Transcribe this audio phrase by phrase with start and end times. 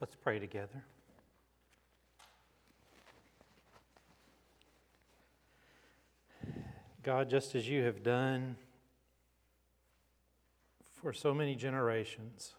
[0.00, 0.84] Let's pray together.
[7.02, 8.56] God, just as you have done
[11.02, 12.54] for so many generations,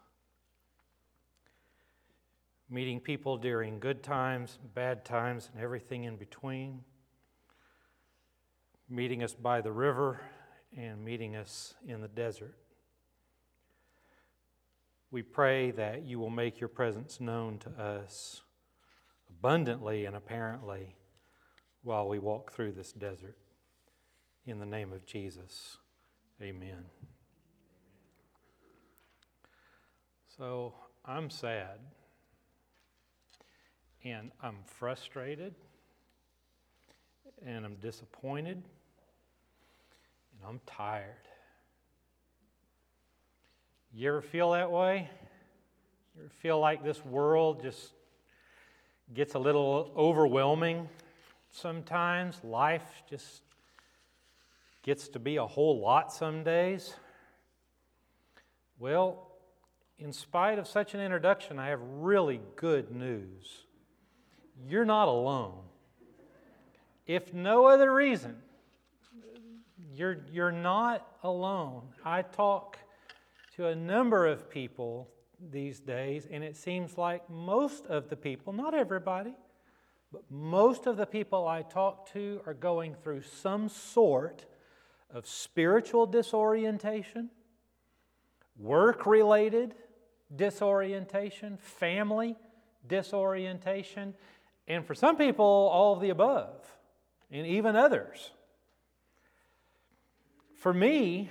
[2.70, 6.82] meeting people during good times, bad times, and everything in between,
[8.90, 10.20] meeting us by the river
[10.76, 12.58] and meeting us in the desert.
[15.12, 18.42] We pray that you will make your presence known to us
[19.30, 20.96] abundantly and apparently
[21.82, 23.38] while we walk through this desert.
[24.46, 25.78] In the name of Jesus,
[26.42, 26.86] amen.
[30.38, 31.80] So I'm sad
[34.04, 35.56] and I'm frustrated
[37.46, 38.64] and I'm disappointed
[40.34, 41.28] and I'm tired.
[43.92, 45.10] You ever feel that way?
[46.16, 47.94] You ever feel like this world just
[49.14, 50.88] gets a little overwhelming
[51.52, 52.40] sometimes?
[52.44, 53.42] Life just
[54.84, 56.94] gets to be a whole lot some days?
[58.78, 59.32] Well,
[59.98, 63.66] in spite of such an introduction, I have really good news.
[64.68, 65.64] You're not alone.
[67.08, 68.38] If no other reason,
[69.96, 71.82] you're, you're not alone.
[72.06, 72.78] I talk
[73.60, 75.10] to a number of people
[75.52, 79.36] these days, and it seems like most of the people, not everybody,
[80.14, 84.46] but most of the people I talk to are going through some sort
[85.14, 87.32] of spiritual disorientation,
[88.58, 89.76] work related
[90.34, 92.38] disorientation, family
[92.88, 94.14] disorientation,
[94.70, 96.66] and for some people, all of the above,
[97.30, 98.32] and even others.
[100.56, 101.30] For me,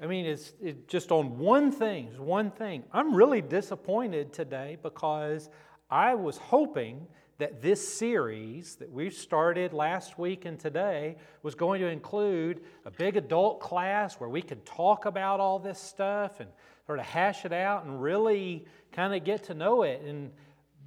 [0.00, 2.84] I mean, it's, it's just on one thing, one thing.
[2.92, 5.48] I'm really disappointed today because
[5.90, 7.06] I was hoping
[7.38, 12.90] that this series that we started last week and today was going to include a
[12.90, 16.50] big adult class where we could talk about all this stuff and
[16.84, 20.02] sort of hash it out and really kind of get to know it.
[20.02, 20.30] And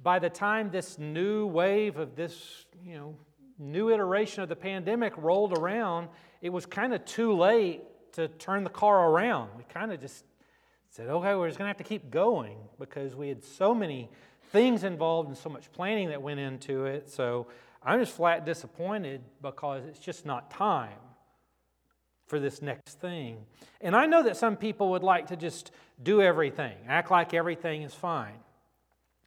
[0.04, 3.16] by the time this new wave of this, you know,
[3.58, 6.08] new iteration of the pandemic rolled around,
[6.42, 7.82] it was kind of too late
[8.12, 9.50] to turn the car around.
[9.56, 10.24] We kind of just
[10.90, 14.10] said, okay, we're just going to have to keep going because we had so many
[14.50, 17.08] things involved and so much planning that went into it.
[17.08, 17.46] So
[17.82, 20.98] I'm just flat disappointed because it's just not time
[22.26, 23.38] for this next thing.
[23.80, 25.72] And I know that some people would like to just
[26.02, 28.38] do everything, act like everything is fine.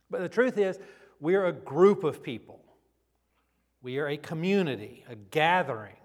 [0.09, 0.79] But the truth is,
[1.19, 2.59] we're a group of people.
[3.81, 5.95] We are a community, a gathering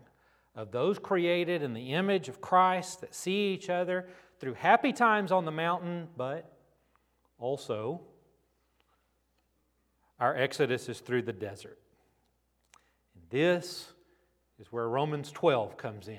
[0.58, 4.08] of those created in the image of Christ that see each other
[4.40, 6.52] through happy times on the mountain, but
[7.38, 8.00] also
[10.18, 11.78] our exodus is through the desert.
[13.14, 13.92] And this
[14.58, 16.18] is where Romans 12 comes in.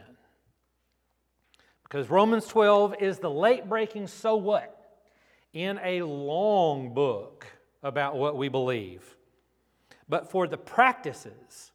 [1.83, 5.01] Because Romans 12 is the late breaking so what
[5.51, 7.45] in a long book
[7.83, 9.17] about what we believe,
[10.07, 11.73] but for the practices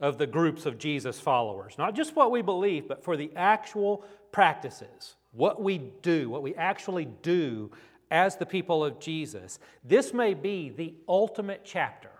[0.00, 1.74] of the groups of Jesus followers.
[1.78, 6.54] Not just what we believe, but for the actual practices, what we do, what we
[6.54, 7.70] actually do
[8.10, 9.58] as the people of Jesus.
[9.84, 12.10] This may be the ultimate chapter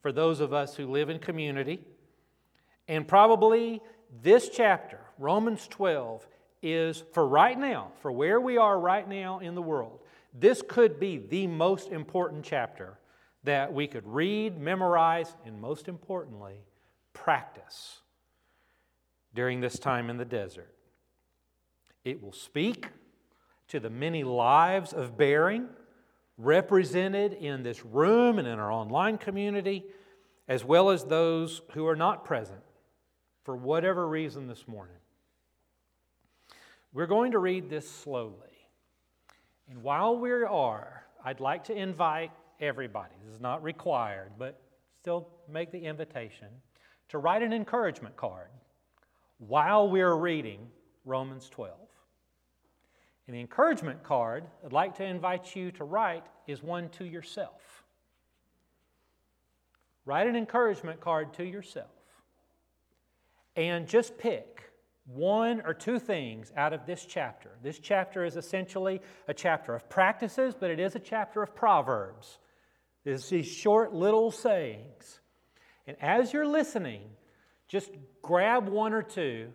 [0.00, 1.80] for those of us who live in community.
[2.86, 3.82] And probably
[4.22, 6.26] this chapter, Romans 12,
[6.62, 10.00] is for right now, for where we are right now in the world,
[10.34, 12.98] this could be the most important chapter
[13.44, 16.56] that we could read, memorize, and most importantly,
[17.22, 18.00] practice
[19.34, 20.74] during this time in the desert.
[22.04, 22.88] It will speak
[23.68, 25.68] to the many lives of bearing
[26.38, 29.84] represented in this room and in our online community,
[30.46, 32.60] as well as those who are not present
[33.44, 34.94] for whatever reason this morning.
[36.92, 38.34] We're going to read this slowly.
[39.68, 42.30] And while we are, I'd like to invite
[42.60, 44.60] everybody, this is not required, but
[45.00, 46.48] still make the invitation
[47.08, 48.48] to write an encouragement card
[49.38, 50.68] while we're reading
[51.04, 51.72] Romans 12.
[53.26, 57.84] And the encouragement card I'd like to invite you to write is one to yourself.
[60.04, 61.90] Write an encouragement card to yourself
[63.56, 64.72] and just pick
[65.04, 67.50] one or two things out of this chapter.
[67.62, 72.38] This chapter is essentially a chapter of practices, but it is a chapter of proverbs.
[73.04, 75.20] It's these short little sayings
[75.88, 77.00] and as you're listening,
[77.66, 77.90] just
[78.20, 79.48] grab one or two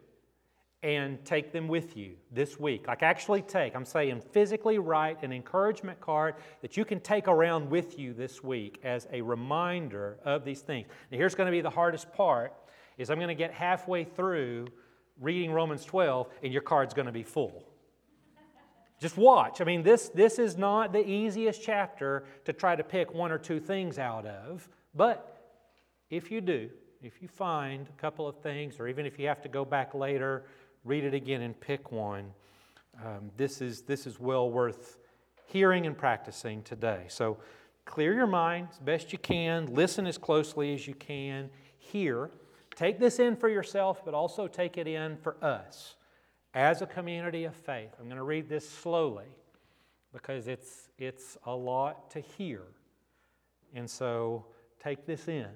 [0.81, 2.87] and take them with you this week.
[2.87, 7.69] Like, actually take, I'm saying physically write an encouragement card that you can take around
[7.69, 10.87] with you this week as a reminder of these things.
[11.11, 12.53] Now, here's going to be the hardest part
[12.97, 14.67] is I'm going to get halfway through
[15.21, 17.63] reading Romans 12 and your card's going to be full.
[18.99, 19.61] Just watch.
[19.61, 23.37] I mean, this, this is not the easiest chapter to try to pick one or
[23.37, 25.32] two things out of, but
[26.09, 26.69] if you do,
[27.01, 29.93] if you find a couple of things, or even if you have to go back
[29.93, 30.45] later
[30.83, 32.31] read it again and pick one.
[33.03, 34.97] Um, this, is, this is well worth
[35.45, 37.05] hearing and practicing today.
[37.07, 37.37] So
[37.85, 42.31] clear your mind as best you can, listen as closely as you can, hear.
[42.75, 45.95] Take this in for yourself, but also take it in for us
[46.53, 47.91] as a community of faith.
[47.99, 49.25] I'm going to read this slowly
[50.11, 52.61] because it's, it's a lot to hear.
[53.73, 54.45] And so
[54.81, 55.49] take this in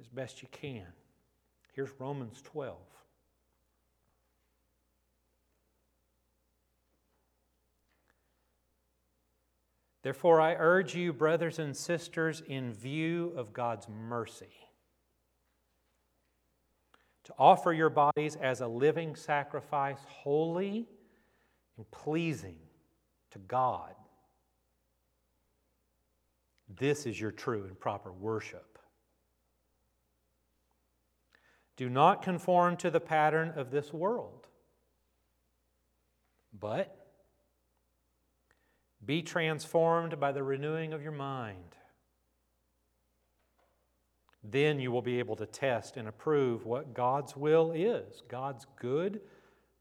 [0.00, 0.86] as best you can.
[1.72, 2.76] Here's Romans 12.
[10.02, 14.54] Therefore, I urge you, brothers and sisters, in view of God's mercy,
[17.24, 20.86] to offer your bodies as a living sacrifice, holy
[21.76, 22.58] and pleasing
[23.32, 23.94] to God.
[26.78, 28.75] This is your true and proper worship.
[31.76, 34.46] Do not conform to the pattern of this world,
[36.58, 37.06] but
[39.04, 41.76] be transformed by the renewing of your mind.
[44.42, 49.20] Then you will be able to test and approve what God's will is God's good,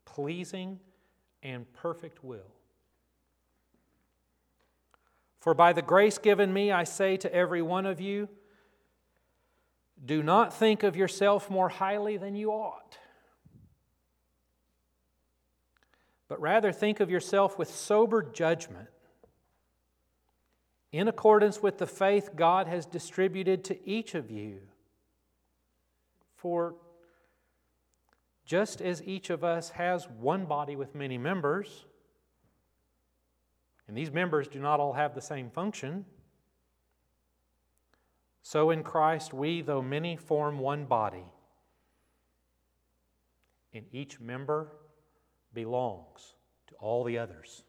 [0.05, 0.79] pleasing,
[1.43, 2.51] and perfect will.
[5.39, 8.27] For by the grace given me, I say to every one of you,
[10.05, 12.97] do not think of yourself more highly than you ought,
[16.27, 18.89] but rather think of yourself with sober judgment
[20.91, 24.59] in accordance with the faith God has distributed to each of you.
[26.35, 26.75] For
[28.45, 31.85] just as each of us has one body with many members,
[33.87, 36.05] and these members do not all have the same function,
[38.47, 41.25] so in Christ we, though many, form one body,
[43.73, 44.67] and each member
[45.51, 46.35] belongs
[46.67, 47.63] to all the others.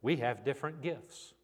[0.00, 1.34] We have different gifts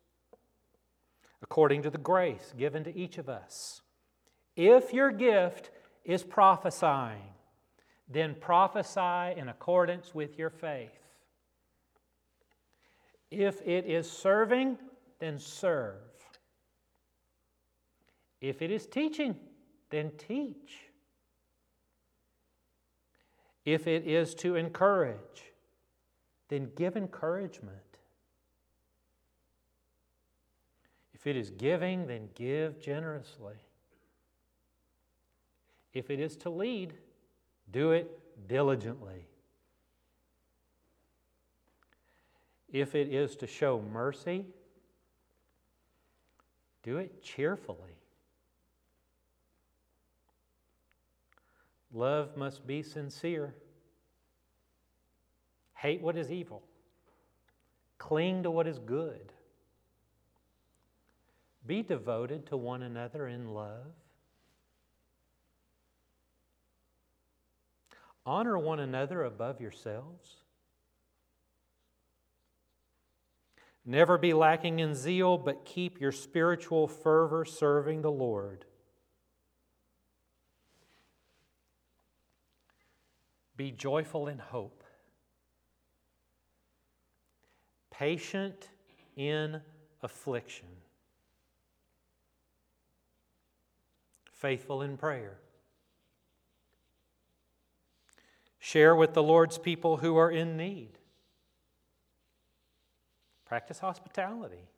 [1.43, 3.83] according to the grace given to each of us.
[4.57, 5.71] If your gift
[6.03, 7.35] is prophesying,
[8.09, 10.99] then prophesy in accordance with your faith.
[13.31, 14.79] If it is serving,
[15.25, 15.95] then serve.
[18.43, 19.35] If it is teaching,
[19.89, 20.91] then teach.
[23.65, 25.53] If it is to encourage,
[26.49, 27.79] then give encouragement.
[31.15, 33.55] If it is giving, then give generously.
[35.95, 36.93] If it is to lead,
[37.73, 38.11] do it
[38.47, 39.25] diligently.
[42.71, 44.45] If it is to show mercy,
[46.85, 47.97] do it cheerfully.
[51.93, 53.55] Love must be sincere.
[55.75, 56.63] Hate what is evil.
[57.99, 59.33] Cling to what is good.
[61.67, 63.93] Be devoted to one another in love.
[68.27, 70.44] Honor one another above yourselves.
[73.85, 78.65] Never be lacking in zeal, but keep your spiritual fervor serving the Lord.
[83.57, 84.83] Be joyful in hope,
[87.91, 88.69] patient
[89.17, 89.61] in
[90.03, 90.67] affliction
[94.45, 95.39] faithful in prayer.
[98.59, 100.99] Share with the Lord's people who are in need.
[103.45, 104.69] Practice hospitality.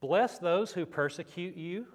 [0.00, 1.86] Bless those who persecute you.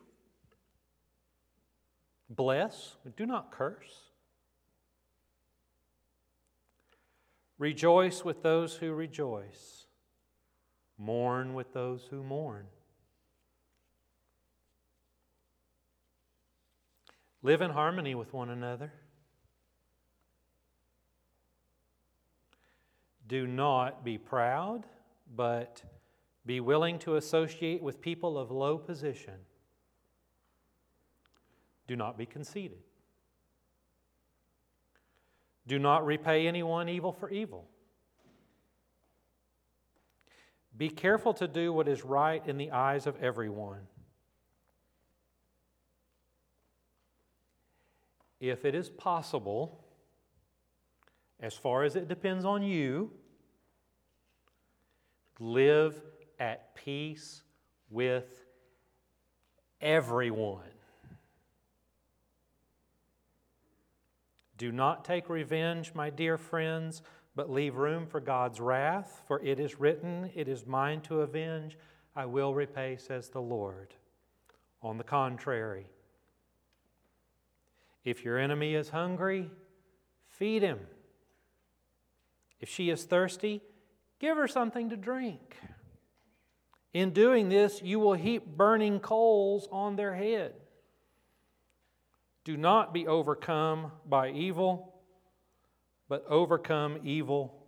[2.29, 4.01] Bless, but do not curse.
[7.57, 9.85] Rejoice with those who rejoice.
[10.97, 12.65] Mourn with those who mourn.
[17.41, 18.91] Live in harmony with one another.
[23.27, 24.85] Do not be proud,
[25.35, 25.81] but
[26.45, 29.33] be willing to associate with people of low position.
[31.87, 32.79] Do not be conceited.
[35.67, 37.67] Do not repay anyone evil for evil.
[40.77, 43.87] Be careful to do what is right in the eyes of everyone.
[48.39, 49.84] If it is possible,
[51.39, 53.11] as far as it depends on you,
[55.39, 56.01] live
[56.39, 57.43] at peace
[57.89, 58.45] with
[59.81, 60.61] everyone.
[64.57, 67.01] Do not take revenge, my dear friends,
[67.35, 71.77] but leave room for God's wrath, for it is written, It is mine to avenge,
[72.15, 73.93] I will repay, says the Lord.
[74.81, 75.87] On the contrary,
[78.05, 79.49] if your enemy is hungry,
[80.29, 80.79] feed him.
[82.65, 83.61] If she is thirsty,
[84.17, 85.55] give her something to drink.
[86.95, 90.55] In doing this, you will heap burning coals on their head.
[92.43, 94.95] Do not be overcome by evil,
[96.09, 97.67] but overcome evil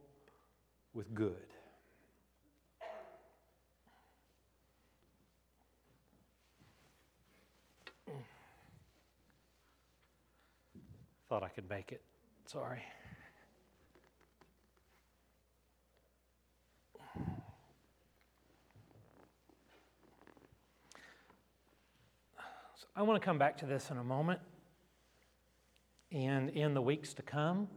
[0.95, 1.35] with good.
[11.29, 12.01] Thought I could make it.
[12.47, 12.81] Sorry.
[22.97, 24.39] I want to come back to this in a moment
[26.11, 27.67] and in the weeks to come.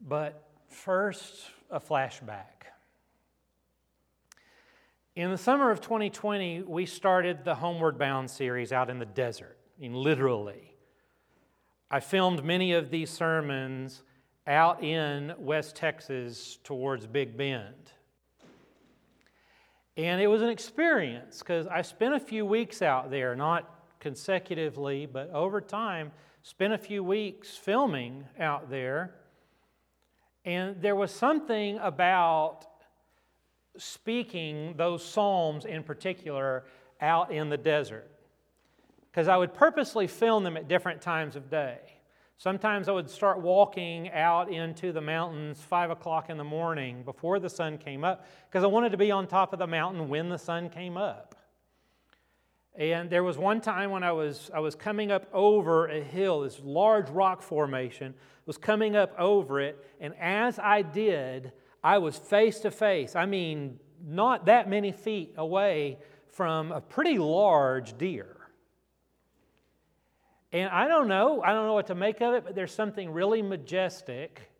[0.00, 2.66] But first, a flashback.
[5.14, 9.56] In the summer of 2020, we started the Homeward Bound series out in the desert,
[9.78, 10.74] I mean, literally.
[11.88, 14.02] I filmed many of these sermons
[14.48, 17.92] out in West Texas towards Big Bend.
[19.96, 25.06] And it was an experience because I spent a few weeks out there, not consecutively,
[25.06, 26.10] but over time,
[26.42, 29.14] spent a few weeks filming out there.
[30.44, 32.66] And there was something about
[33.78, 36.64] speaking those Psalms in particular
[37.00, 38.10] out in the desert.
[39.10, 41.78] Because I would purposely film them at different times of day.
[42.38, 47.38] Sometimes I would start walking out into the mountains five o'clock in the morning before
[47.38, 50.28] the sun came up because I wanted to be on top of the mountain when
[50.28, 51.36] the sun came up.
[52.74, 56.40] And there was one time when I was, I was coming up over a hill,
[56.40, 58.14] this large rock formation,
[58.46, 61.52] was coming up over it, and as I did,
[61.84, 65.98] I was face to face, I mean, not that many feet away
[66.32, 68.36] from a pretty large deer.
[70.52, 73.10] And I don't know, I don't know what to make of it, but there's something
[73.10, 74.50] really majestic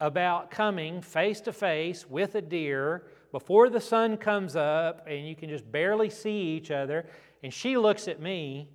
[0.00, 5.36] about coming face to face with a deer before the sun comes up and you
[5.36, 7.06] can just barely see each other
[7.42, 8.68] and she looks at me,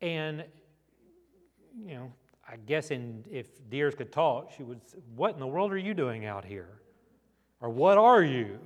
[0.00, 0.44] and,
[1.84, 2.12] you know,
[2.48, 5.78] I guess in, if deers could talk, she would say, What in the world are
[5.78, 6.80] you doing out here?
[7.60, 8.58] Or what are you?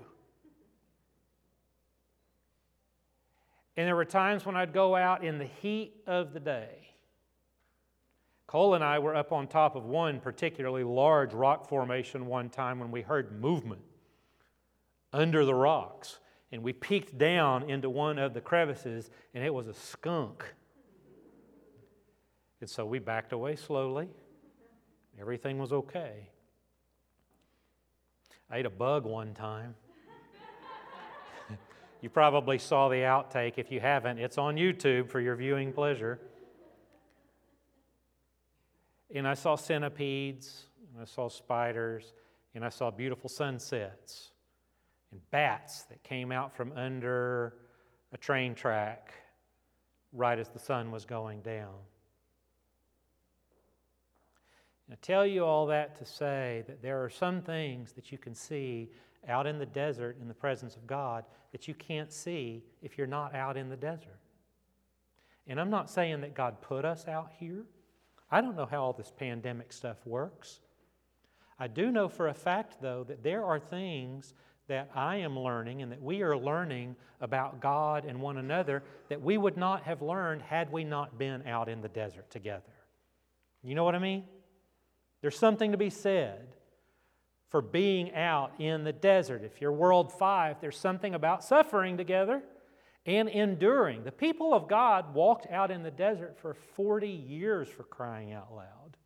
[3.76, 6.90] And there were times when I'd go out in the heat of the day.
[8.46, 12.78] Cole and I were up on top of one particularly large rock formation one time
[12.78, 13.80] when we heard movement
[15.12, 16.18] under the rocks
[16.52, 20.44] and we peeked down into one of the crevices, and it was a skunk.
[22.60, 24.08] And so we backed away slowly.
[25.18, 26.28] Everything was okay.
[28.50, 29.74] I ate a bug one time.
[32.02, 33.54] you probably saw the outtake.
[33.56, 36.20] If you haven't, it's on YouTube for your viewing pleasure.
[39.14, 42.12] And I saw centipedes, and I saw spiders,
[42.54, 44.31] and I saw beautiful sunsets
[45.12, 47.54] and bats that came out from under
[48.12, 49.12] a train track
[50.12, 51.74] right as the sun was going down.
[54.90, 58.34] I tell you all that to say that there are some things that you can
[58.34, 58.90] see
[59.26, 63.06] out in the desert in the presence of God that you can't see if you're
[63.06, 64.18] not out in the desert.
[65.46, 67.64] And I'm not saying that God put us out here.
[68.30, 70.60] I don't know how all this pandemic stuff works.
[71.58, 74.34] I do know for a fact, though, that there are things
[74.68, 79.20] that I am learning and that we are learning about God and one another that
[79.20, 82.62] we would not have learned had we not been out in the desert together.
[83.62, 84.24] You know what I mean?
[85.20, 86.54] There's something to be said
[87.48, 89.42] for being out in the desert.
[89.44, 92.42] If you're World 5, there's something about suffering together
[93.04, 94.04] and enduring.
[94.04, 98.52] The people of God walked out in the desert for 40 years for crying out
[98.52, 98.96] loud.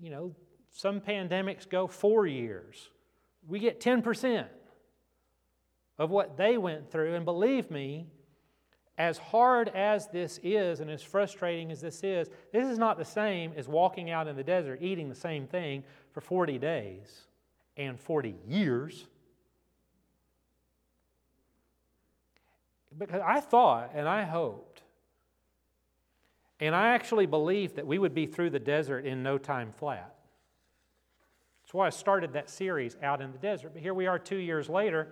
[0.00, 0.34] You know,
[0.72, 2.90] some pandemics go four years
[3.48, 4.46] we get 10%
[5.98, 7.14] of what they went through.
[7.14, 8.06] And believe me,
[8.98, 13.04] as hard as this is and as frustrating as this is, this is not the
[13.04, 17.26] same as walking out in the desert eating the same thing for 40 days
[17.76, 19.06] and 40 years.
[22.96, 24.82] Because I thought and I hoped,
[26.58, 30.15] and I actually believed that we would be through the desert in no time flat.
[31.66, 33.72] That's why I started that series out in the desert.
[33.72, 35.08] But here we are two years later,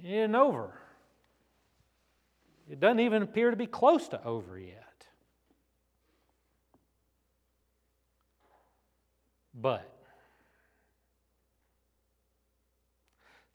[0.00, 0.72] it isn't over.
[2.70, 5.08] It doesn't even appear to be close to over yet.
[9.52, 9.98] But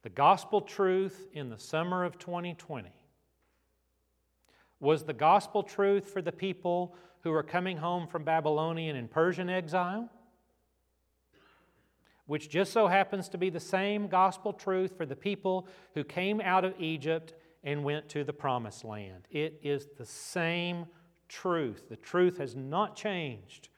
[0.01, 2.90] the gospel truth in the summer of 2020
[4.82, 9.50] was the gospel truth for the people who were coming home from Babylonian and Persian
[9.50, 10.10] exile,
[12.25, 16.40] which just so happens to be the same gospel truth for the people who came
[16.42, 19.28] out of Egypt and went to the promised land.
[19.30, 20.86] It is the same
[21.28, 21.90] truth.
[21.90, 23.70] The truth has not changed.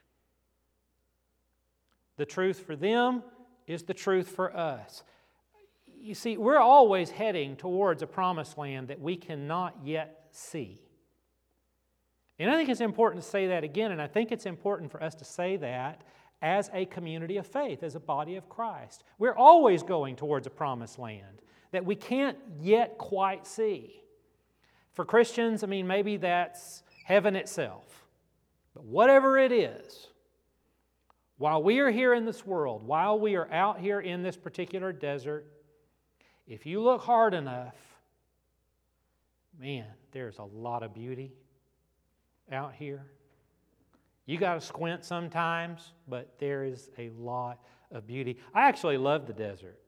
[2.18, 3.24] The truth for them
[3.68, 5.04] is the truth for us.
[6.00, 10.82] You see, we're always heading towards a promised land that we cannot yet see.
[12.40, 15.02] And I think it's important to say that again, and I think it's important for
[15.02, 16.02] us to say that
[16.44, 19.06] as a community of faith, as a body of Christ.
[19.18, 24.04] We're always going towards a promised land that we can't yet quite see.
[24.92, 28.06] For Christians, I mean, maybe that's heaven itself.
[28.74, 30.08] But whatever it is,
[31.38, 34.92] while we are here in this world, while we are out here in this particular
[34.92, 35.48] desert,
[36.46, 37.76] if you look hard enough,
[39.58, 41.32] man, there's a lot of beauty
[42.52, 43.06] out here.
[44.26, 47.60] You got to squint sometimes, but there is a lot
[47.92, 48.38] of beauty.
[48.54, 49.80] I actually love the desert.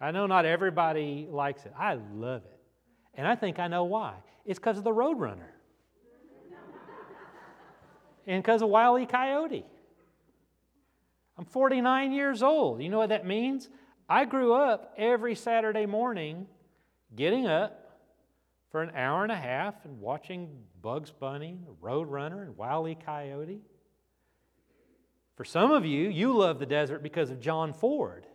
[0.00, 1.74] I know not everybody likes it.
[1.78, 2.58] I love it.
[3.14, 4.14] And I think I know why.
[4.46, 5.42] It's because of the Roadrunner.
[8.26, 9.04] and because of Wile E.
[9.04, 9.66] Coyote.
[11.36, 12.82] I'm 49 years old.
[12.82, 13.68] You know what that means?
[14.08, 16.46] I grew up every Saturday morning
[17.14, 17.79] getting up
[18.70, 20.48] for an hour and a half and watching
[20.80, 22.94] Bugs Bunny, the Roadrunner, and Wile E.
[22.94, 23.62] Coyote.
[25.36, 28.26] For some of you, you love the desert because of John Ford.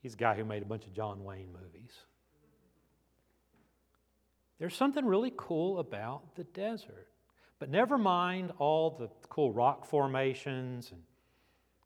[0.00, 1.92] He's a guy who made a bunch of John Wayne movies.
[4.58, 7.08] There's something really cool about the desert.
[7.58, 11.00] But never mind all the cool rock formations and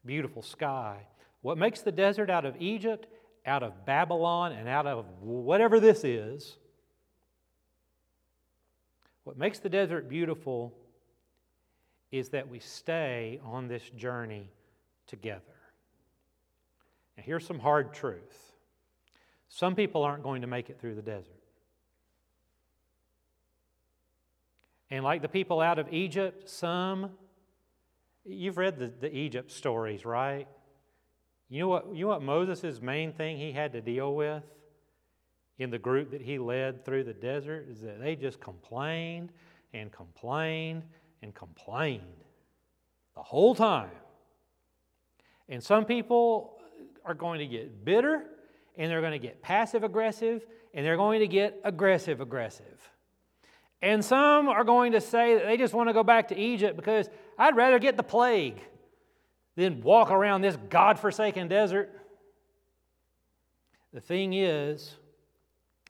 [0.07, 1.07] beautiful sky.
[1.43, 3.07] What makes the desert out of Egypt,
[3.47, 6.57] out of Babylon, and out of whatever this is,
[9.25, 10.75] what makes the desert beautiful
[12.11, 14.51] is that we stay on this journey
[15.07, 15.43] together.
[17.17, 18.53] Now, here's some hard truth
[19.49, 21.33] some people aren't going to make it through the desert.
[24.91, 27.11] And like the people out of Egypt, some,
[28.25, 30.47] you've read the, the Egypt stories, right?
[31.49, 34.43] You know what, you know what Moses' main thing he had to deal with
[35.59, 39.31] in the group that he led through the desert is that they just complained
[39.73, 40.83] and complained
[41.23, 42.03] and complained
[43.15, 43.91] the whole time.
[45.49, 46.59] And some people
[47.05, 48.25] are going to get bitter
[48.77, 52.91] and they're going to get passive aggressive and they're going to get aggressive aggressive.
[53.81, 56.77] And some are going to say that they just want to go back to Egypt
[56.77, 58.61] because I'd rather get the plague
[59.57, 61.91] than walk around this God-forsaken desert.
[63.93, 64.95] The thing is,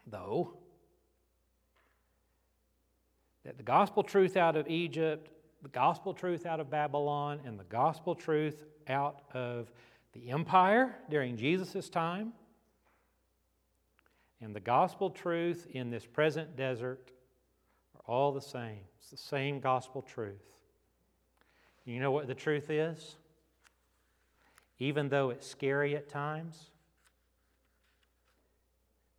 [0.07, 0.55] though,
[3.45, 5.29] that the gospel truth out of Egypt,
[5.63, 9.71] the gospel truth out of Babylon, and the gospel truth out of
[10.13, 12.33] the empire during Jesus' time
[14.41, 17.11] and the gospel truth in this present desert
[17.95, 18.81] are all the same.
[18.99, 20.43] It's the same gospel truth.
[21.85, 23.17] You know what the truth is?
[24.79, 26.71] Even though it's scary at times,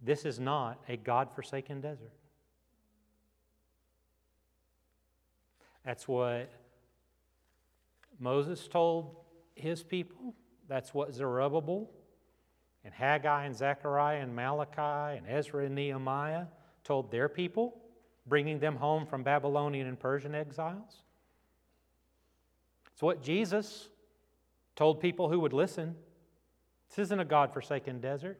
[0.01, 2.13] this is not a God forsaken desert.
[5.83, 6.51] That's what
[8.19, 9.15] Moses told
[9.55, 10.35] his people.
[10.67, 11.89] That's what Zerubbabel
[12.83, 16.45] and Haggai and Zechariah and Malachi and Ezra and Nehemiah
[16.83, 17.81] told their people,
[18.25, 21.03] bringing them home from Babylonian and Persian exiles.
[22.93, 23.89] It's what Jesus
[24.77, 25.95] told people who would listen.
[26.89, 28.39] This isn't a God forsaken desert.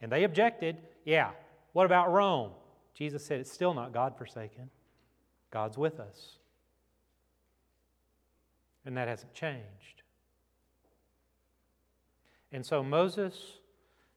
[0.00, 0.76] And they objected.
[1.04, 1.30] Yeah,
[1.72, 2.52] what about Rome?
[2.94, 4.70] Jesus said it's still not God forsaken.
[5.50, 6.36] God's with us.
[8.84, 10.02] And that hasn't changed.
[12.52, 13.34] And so Moses,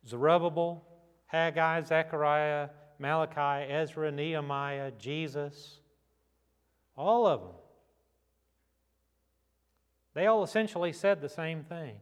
[0.08, 0.86] Zerubbabel,
[1.26, 5.80] Haggai, Zechariah, Malachi, Ezra, Nehemiah, Jesus,
[6.96, 7.56] all of them.
[10.20, 11.94] They all essentially said the same thing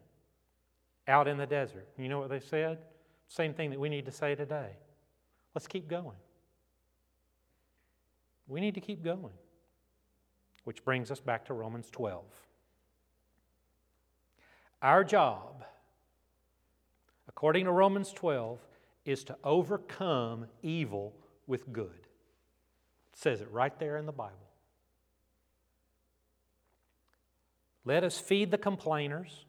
[1.08, 1.88] out in the desert.
[1.99, 2.80] You know what they said?
[3.27, 4.71] Same thing that we need to say today.
[5.53, 6.17] Let's keep going.
[8.47, 9.36] We need to keep going.
[10.63, 12.23] Which brings us back to Romans 12.
[14.82, 15.63] Our job,
[17.27, 18.60] according to Romans 12,
[19.06, 21.13] is to overcome evil
[21.45, 22.08] with good.
[23.13, 24.46] It says it right there in the Bible.
[27.88, 29.45] Let us feed the complainers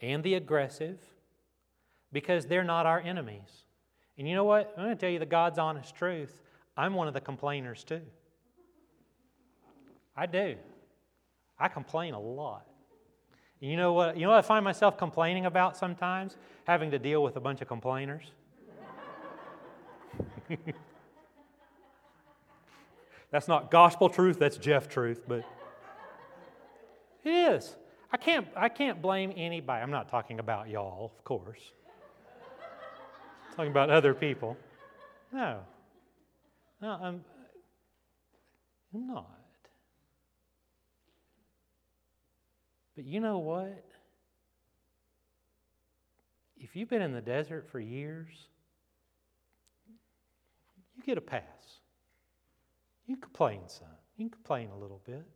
[0.00, 1.00] and the aggressive
[2.12, 3.64] because they're not our enemies.
[4.16, 4.72] And you know what?
[4.76, 6.40] I'm going to tell you the God's honest truth.
[6.76, 8.02] I'm one of the complainers too.
[10.16, 10.54] I do.
[11.58, 12.64] I complain a lot.
[13.60, 14.16] And you know what?
[14.16, 16.36] You know what I find myself complaining about sometimes?
[16.62, 18.22] Having to deal with a bunch of complainers.
[23.32, 25.44] that's not gospel truth, that's Jeff truth, but
[27.24, 27.76] it is.
[28.12, 29.82] I can't, I can't blame anybody.
[29.82, 31.72] I'm not talking about y'all, of course.
[33.50, 34.56] I'm talking about other people.
[35.32, 35.60] No.
[36.80, 37.24] No, I'm,
[38.94, 39.38] I'm not.
[42.94, 43.84] But you know what?
[46.58, 48.28] If you've been in the desert for years,
[50.96, 51.42] you get a pass.
[53.06, 53.88] You complain some.
[54.16, 55.26] You complain a little bit.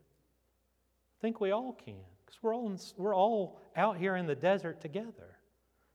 [1.27, 5.39] Think we all can, because we're all, we're all out here in the desert together.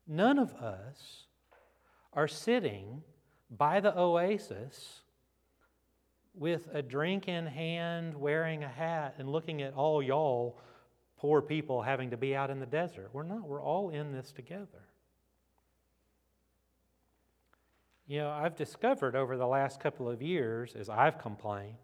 [0.05, 1.27] None of us
[2.11, 3.01] are sitting
[3.49, 5.03] by the oasis
[6.33, 10.59] with a drink in hand, wearing a hat, and looking at all y'all
[11.15, 13.11] poor people having to be out in the desert.
[13.13, 14.83] We're not, we're all in this together.
[18.05, 21.77] You know, I've discovered over the last couple of years, as I've complained,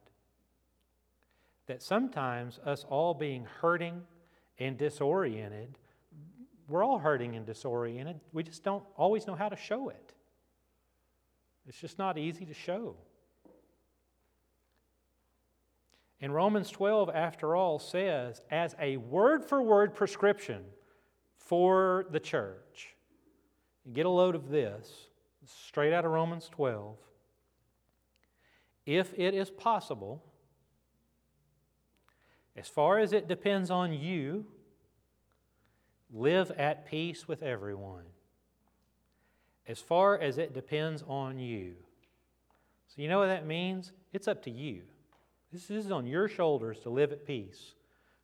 [1.68, 4.02] that sometimes us all being hurting
[4.58, 5.78] and disoriented,
[6.68, 8.20] we're all hurting and disoriented.
[8.34, 10.14] We just don't always know how to show it.
[11.68, 12.96] It's just not easy to show.
[16.20, 20.64] And Romans 12, after all, says, as a word for word prescription
[21.38, 22.96] for the church,
[23.94, 25.10] get a load of this,
[25.46, 26.98] straight out of Romans 12.
[28.86, 30.24] If it is possible,
[32.58, 34.46] as far as it depends on you,
[36.12, 38.06] live at peace with everyone.
[39.68, 41.76] As far as it depends on you.
[42.88, 43.92] So, you know what that means?
[44.12, 44.82] It's up to you.
[45.54, 47.76] This is on your shoulders to live at peace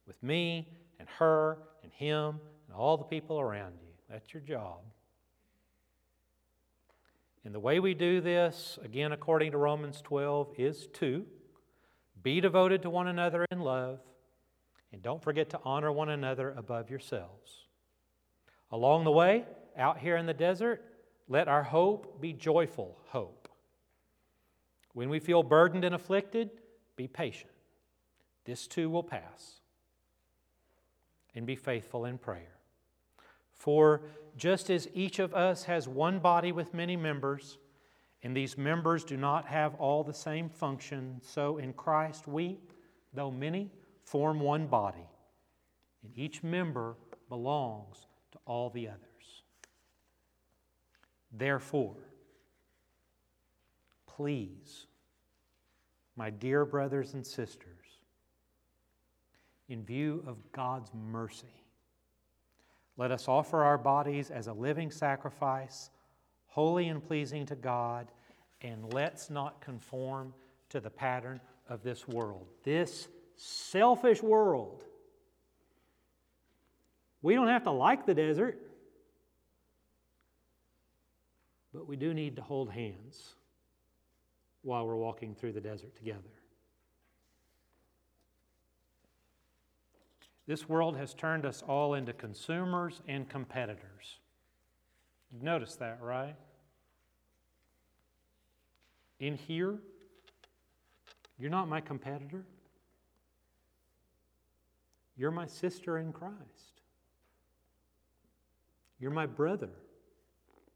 [0.08, 0.68] with me
[1.00, 3.90] and her and him and all the people around you.
[4.10, 4.80] That's your job.
[7.46, 11.26] And the way we do this, again, according to Romans 12, is to
[12.22, 14.00] be devoted to one another in love,
[14.94, 17.66] and don't forget to honor one another above yourselves.
[18.72, 19.44] Along the way,
[19.76, 20.86] out here in the desert,
[21.28, 23.50] let our hope be joyful hope.
[24.94, 26.52] When we feel burdened and afflicted,
[26.96, 27.52] be patient.
[28.46, 29.62] This too will pass.
[31.34, 32.60] And be faithful in prayer.
[33.52, 34.02] For
[34.38, 37.58] just as each of us has one body with many members,
[38.22, 42.60] and these members do not have all the same function, so in Christ we,
[43.14, 43.72] though many,
[44.04, 45.08] form one body,
[46.04, 46.96] and each member
[47.30, 49.00] belongs to all the others.
[51.32, 51.98] Therefore,
[54.06, 54.86] please
[56.16, 58.00] my dear brothers and sisters,
[59.68, 61.64] in view of God's mercy,
[62.98, 65.90] let us offer our bodies as a living sacrifice,
[66.46, 68.12] holy and pleasing to God,
[68.62, 70.34] and let's not conform
[70.70, 72.46] to the pattern of this world.
[72.64, 74.84] This selfish world.
[77.22, 78.60] We don't have to like the desert,
[81.74, 83.36] but we do need to hold hands
[84.62, 86.20] while we're walking through the desert together.
[90.46, 94.18] This world has turned us all into consumers and competitors.
[95.32, 96.36] You've noticed that, right?
[99.20, 99.78] In here,
[101.40, 102.44] you're not my competitor.
[105.16, 106.82] You're my sister in Christ.
[109.00, 109.70] You're my brother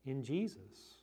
[0.06, 0.97] in Jesus.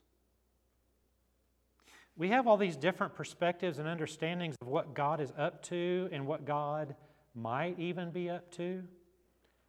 [2.17, 6.27] We have all these different perspectives and understandings of what God is up to and
[6.27, 6.95] what God
[7.35, 8.85] might even be up to.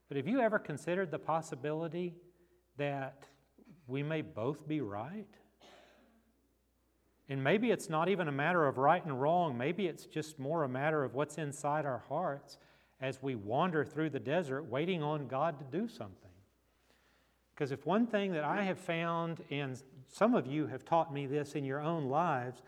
[0.08, 2.16] But have you ever considered the possibility
[2.78, 3.24] that
[3.88, 5.26] we may both be right?
[7.28, 9.58] And maybe it's not even a matter of right and wrong.
[9.58, 12.60] Maybe it's just more a matter of what's inside our hearts
[13.02, 16.32] as we wander through the desert waiting on God to do something.
[17.54, 19.82] Because if one thing that I have found, and
[20.12, 22.62] some of you have taught me this in your own lives,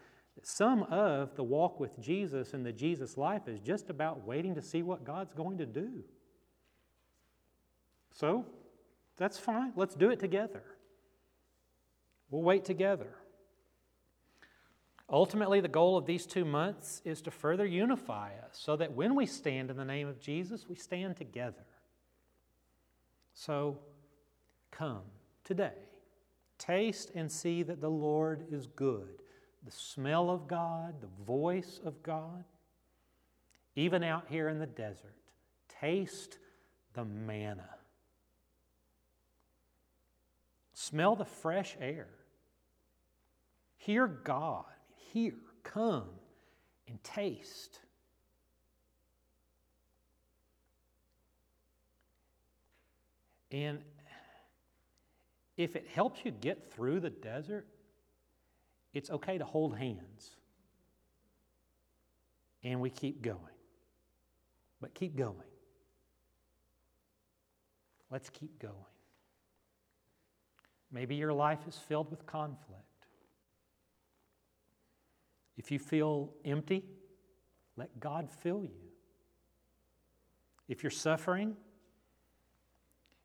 [0.44, 4.62] some of the walk with Jesus and the Jesus life is just about waiting to
[4.62, 6.04] see what God's going to do.
[8.14, 8.46] So,
[9.18, 9.74] that's fine.
[9.76, 10.64] Let's do it together.
[12.30, 13.16] We'll wait together.
[15.10, 19.16] Ultimately, the goal of these two months is to further unify us so that when
[19.16, 21.66] we stand in the name of Jesus, we stand together.
[23.34, 23.78] So
[24.70, 25.04] come
[25.46, 25.72] today.
[26.58, 29.22] Taste and see that the Lord is good.
[29.64, 32.44] The smell of God, the voice of God,
[33.76, 35.16] even out here in the desert,
[35.80, 36.38] taste
[36.94, 37.70] the manna.
[40.74, 42.08] Smell the fresh air.
[43.78, 44.66] Hear God
[45.18, 46.10] here, come
[46.88, 47.80] and taste.
[53.52, 53.80] And
[55.56, 57.66] if it helps you get through the desert,
[58.94, 60.36] it's okay to hold hands.
[62.64, 63.40] And we keep going.
[64.82, 65.36] But keep going.
[68.12, 68.74] Let's keep going.
[70.92, 72.97] Maybe your life is filled with conflict.
[75.58, 76.84] If you feel empty,
[77.76, 78.88] let God fill you.
[80.68, 81.56] If you're suffering,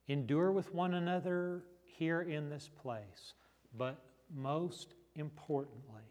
[0.09, 3.35] endure with one another here in this place.
[3.77, 4.03] But
[4.35, 6.03] most importantly,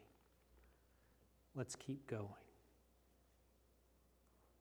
[1.55, 2.27] let's keep going.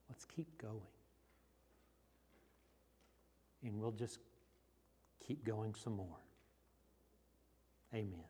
[0.08, 0.80] Let's keep going.
[3.62, 4.18] And we'll just
[5.26, 6.18] keep going some more.
[7.94, 8.24] Amen.